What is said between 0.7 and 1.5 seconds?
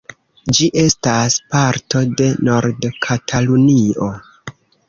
estas